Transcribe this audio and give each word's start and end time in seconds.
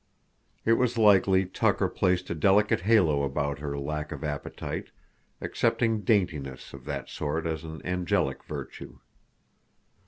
It 0.65 0.79
was 0.81 0.97
likely 0.97 1.45
Tucker 1.45 1.87
placed 1.87 2.27
a 2.31 2.33
delicate 2.33 2.79
halo 2.81 3.21
about 3.21 3.59
her 3.59 3.77
lack 3.77 4.11
of 4.11 4.23
appetite, 4.23 4.87
accepting 5.41 6.01
daintiness 6.01 6.73
of 6.73 6.85
that 6.85 7.07
sort 7.07 7.45
as 7.45 7.63
an 7.63 7.85
angelic 7.85 8.43
virtue. 8.43 8.97